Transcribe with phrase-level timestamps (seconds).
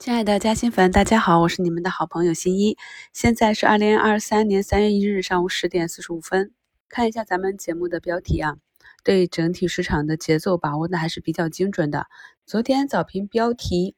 [0.00, 2.78] 亲爱的嘉兴粉，大家好，我是你们的好朋友新一。
[3.12, 6.54] 现在是二零二三年三月一日上午十点四十五分。
[6.88, 8.56] 看一下咱们节目的标题啊，
[9.04, 12.06] 对整体市场的节奏把握的还是比较精准的。
[12.46, 13.94] 昨天早评标题，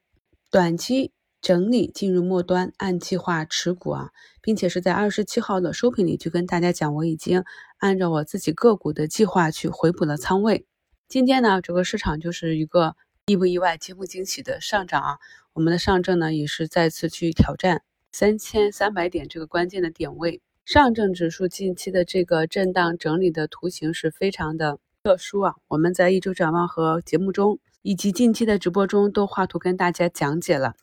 [0.50, 4.10] 短期整理进入末端，按计划持股啊，
[4.40, 7.44] 并且是在二十七号的收评里就跟大家讲，我已经
[7.78, 10.66] 按照我自己个股的计划去回补了仓位。
[11.06, 12.96] 今天呢，整个市场就是一个。
[13.26, 15.18] 意不意外，惊不惊喜的上涨啊！
[15.52, 20.42] 我们的上证呢也是再次去挑战三千三百点这个关键的点位。
[20.64, 25.54] 上证指数近期的这个震荡整理的图形是非常的特殊啊！
[25.68, 30.74] 我们在一周展望和节目中，以及近期的直播中都画图跟大家讲解了。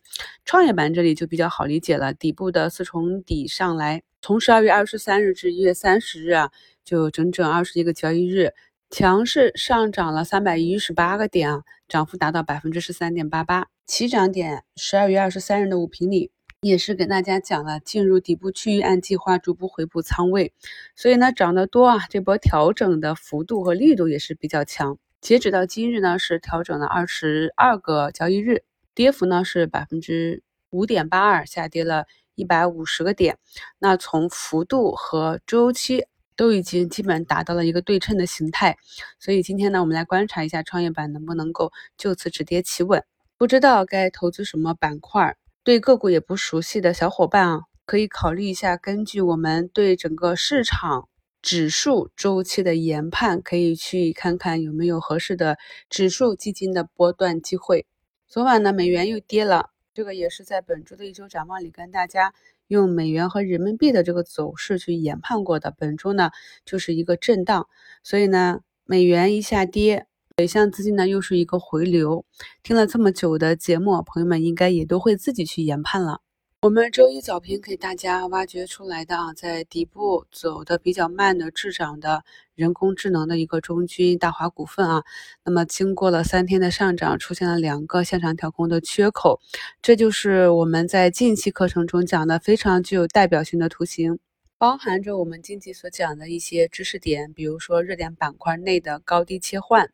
[0.46, 6.52] 创业板这里就比较好理解了，底部的四重底上来，从十二月二十三日至一月三十日啊，
[6.86, 8.54] 就整整二十一个交易日。
[8.90, 13.68] 强势上涨了三百一十八个点啊，涨幅达到百分之十三点八八。
[13.86, 16.32] 起涨点十二月二十三日的五评里
[16.62, 20.54] 也是给大家讲了，进入底部区域按计划逐步回补仓位。
[20.96, 24.98] 所以呢，涨得多啊，这波调整的幅度和力度也是比较强。
[25.22, 28.64] 截止到今日呢，是调整了二十二个交易日，
[28.96, 33.38] 跌幅呢是百分之五点八二，下跌了一百五十个点。
[33.78, 36.08] 那从幅度和周期。
[36.40, 38.78] 都已经基本达到了一个对称的形态，
[39.20, 43.04] 所以今天呢，我们来观察一下创业板能不能够就此止跌企稳。
[43.38, 51.10] 不知道该投资什么板块，对个股也不熟悉的小伙伴啊，可以考虑一下，根据我们对整个市场
[51.42, 55.58] 指数周期的研判，可以去看看有没有合适的
[55.90, 57.86] 指数基金的波段机会。
[58.30, 62.34] 昨晚呢，美元又跌了，这个也是在本周的一周展望里跟大家。
[62.68, 66.30] 用美元和人民币的这个走势去研判过的，本周呢
[66.66, 67.68] 就是一个震荡，
[68.04, 72.26] 所以呢美元一下跌，北向资金呢又是一个回流。
[72.62, 76.22] 听了这么久的节目，朋友们应该也都会自己去研判了。
[76.62, 85.06] 我们周一早评给大家挖掘出来的啊，在底部走的比较慢的滞涨的人工智能的一个中军大华股份啊，
[85.46, 89.40] 那么经过了三天的上涨，出现了两个向上跳空的缺口，
[89.82, 94.20] 这就是我们在近期课程中讲的非常具有代表性的图形，
[94.58, 99.90] 包含着我们近期所讲的一些知识点，比如说热点板块内的高低切换。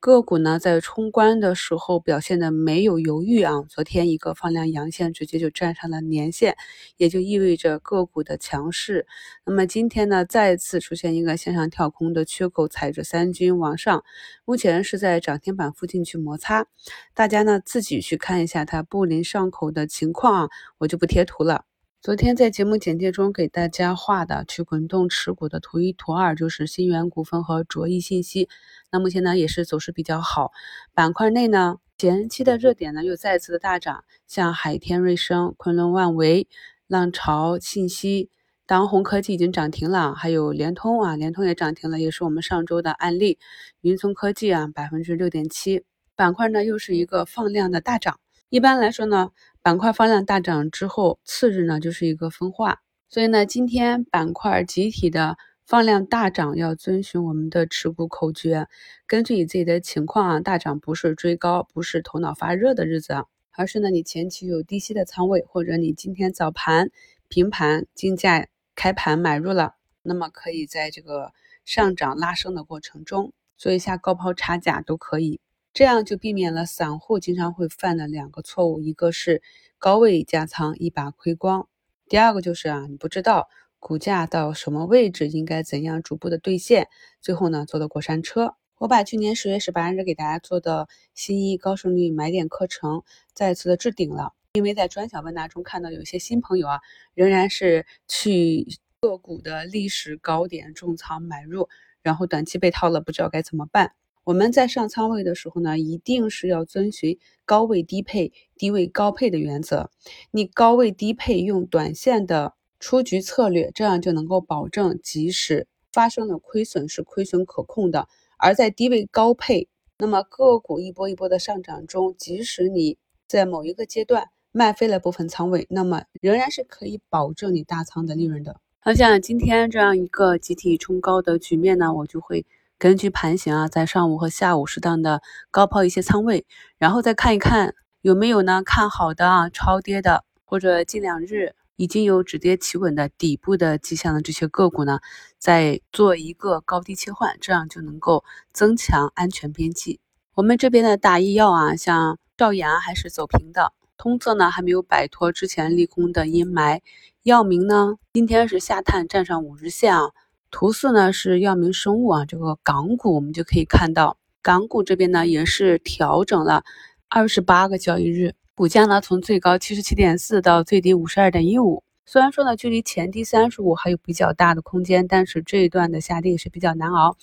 [0.00, 6.56] 个股呢，在冲关的时候表现的没有犹豫啊，昨天一个放量阳线直接就站上了年线，
[6.96, 9.08] 也就意味着个股的强势。
[9.44, 14.04] 那么今天呢，再次出现一个向上跳空的缺口，踩着三军往上，
[14.44, 16.66] 目前是在涨停板附近去摩擦。
[17.12, 20.48] 大家呢自己去看一下它布林上口的情况啊，
[20.78, 21.64] 我就不贴图了。
[22.00, 28.48] 昨天在节目简介中给大家画的去滚动持股的图一、图二，就是新源股份和卓翼信息。
[28.92, 30.52] 那目前呢也是走势比较好。
[30.94, 36.46] 板块内呢，前期的热点呢又再次的大涨，像海天瑞声、昆仑万维、
[36.86, 38.30] 浪潮信息、
[38.64, 43.40] 当红科技已经涨停了，还有联通啊，联通也涨停了，也是我们上周的案例。
[43.80, 45.84] 云聪科技啊，百分之六点七。
[46.14, 48.20] 板块呢又是一个放量的大涨。
[48.50, 49.30] 一般来说呢。
[49.68, 52.78] 板块放量大涨之后，次日呢就是一个分化，
[53.10, 55.36] 所以呢，今天板块集体的
[55.66, 58.66] 放量大涨，要遵循我们的持股口诀，
[59.06, 66.88] 根据你自己的情况啊，大涨不是追高，不是头脑发热的日子，而是呢你前期有低吸的仓位，或者你今天早盘
[67.28, 71.32] 平盘竞价开盘买入了，那么可以在这个
[71.66, 75.42] 上涨拉升的过程中做一下高抛差价都可以。
[75.72, 79.42] 这样就避免了散户经常会犯的两个错误，一个是
[79.78, 81.68] 高位加仓一把亏光，
[82.08, 86.88] 第二个就是啊，你不知道股价到什么位置应该怎样逐步的兑现，
[87.20, 88.56] 最后呢坐的过山车。
[88.78, 93.02] 我把去年十月十八日给大家做的新一高胜率买点课程
[93.32, 96.80] 再次的置顶了，因为在专享问答中看到有些新朋友啊，
[97.14, 98.66] 仍然是去
[99.00, 101.68] 个股的历史高点重仓买入，
[102.02, 103.92] 然后短期被套了，不知道该怎么办。
[104.28, 109.90] 我们在上仓位的时候呢，一定是要遵循高位低配、低位高配的原则。
[110.32, 118.06] 你高位低配用短线的出局策略，这样就能够保证即使发生了亏损是亏损可控的。
[118.36, 119.66] 而在低位高配，
[119.96, 128.60] 那么个股一波一波的上涨中，即使你在某一个阶段卖飞了部分仓位，那么仍然是可以保证你大仓的利润的。
[128.80, 132.44] 好像今天这样一个集体冲高的局面呢，我就会。
[132.78, 135.20] 根据盘形啊，在上午和下午适当的
[135.50, 136.46] 高抛一些仓位，
[136.78, 145.00] 然后再看一看有没有呢看好的啊超跌的，或者近两日已经有止跌企稳的底部的迹象的这些个股呢，
[145.38, 148.22] 再做一个高低切换，这样就能够
[148.52, 149.98] 增强安全边际。
[150.34, 156.80] 我们这边的大医药啊，像兆阳还是走平的，通策呢还没有摆脱之前利空的阴霾。
[157.24, 160.12] 药明呢今天是下探站上五日线啊。
[160.50, 166.64] 图四呢是药明生物啊，这个港股我们就可以看到，港股这边呢也是调整了
[167.08, 171.82] 二十八个交易日，股价呢从最高七十七点四到最低五十二点一五。
[172.06, 177.18] 虽然说呢距离前低三十五还有比较大的空间，但是这一段的下跌也是比较难熬。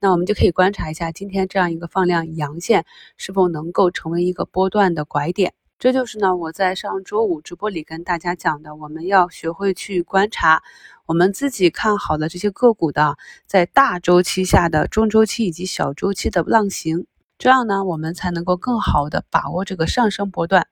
[0.00, 2.86] 那我们就可以观察一下今天这样一个放量阳线
[3.18, 5.52] 是否能够成为一个波段的拐点。
[5.80, 10.62] 这就是呢，我在上周五直播里跟大家讲的，我们要学会去观察
[11.06, 13.16] 我们自己看好的这些个股的，
[13.46, 17.06] 在大周期下的中周期以及小周期的浪形，
[17.38, 20.66] 这样呢，我们才能够更好的把握这个上升波段，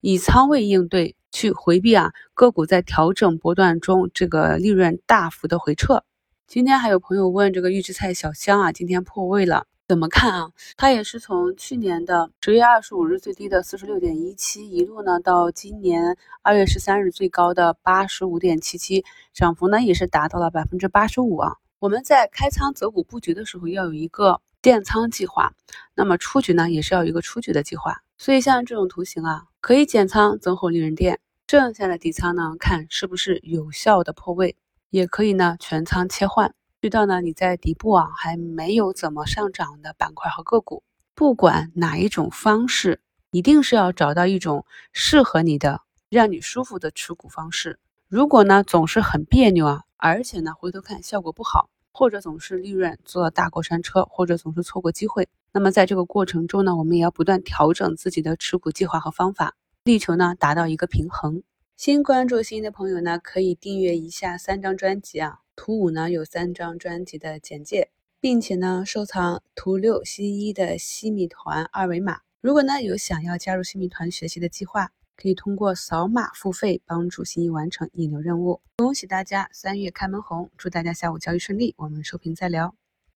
[0.00, 6.02] 以仓位应对，去回避啊个股在调整波段中这个利润大幅的回撤。
[6.46, 9.66] 今天还有朋友问这个预制菜小香啊，今天破位了。
[9.88, 10.50] 怎么看啊？
[10.76, 21.58] 它也是从去年的十月二十五日最低的四十六点一七，一路呢到今年二月十三日最高的八十五点七七，涨幅呢也是达到了百分之八十五啊。
[21.78, 25.52] 我们在开仓择股布局的时候要有一个建仓计划，
[25.94, 28.02] 那么出局呢也是要有一个出局的计划。
[28.18, 34.56] 所以像这种图形啊，可以减仓增厚利润垫，剩下的底仓呢看是不是有效的破位，
[34.90, 36.52] 也可以呢全仓切换。
[36.82, 40.82] 遇到呢，你在底部啊还没有怎么上涨的板块和个股，
[41.14, 43.00] 不管哪一种方式，
[43.30, 45.80] 一定是要找到一种适合你的、
[46.10, 47.80] 让你舒服的持股方式。
[48.08, 61.42] 如果呢总是很别扭啊，而且呢回头看效果不好，或者总是利润坐大过山车，或者总是错过机会，那么在这个过程中呢，我们也要不断调整自己的持股计划和方法，力求呢达到一个平衡。
[61.76, 65.40] 新关注新的朋友呢，可以订阅一下三张专辑啊。
[65.56, 72.20] 图五呢有三张专辑的简介，并且呢收藏图六新一的西米团二维码。
[72.40, 78.60] 如果呢有想要加入西米团学习的计划，可以通过扫码付费帮助新一完成引流任务。
[78.76, 81.74] 恭喜大家三月开门红，祝大家下午交易顺利。
[81.78, 82.76] 我们收评再聊。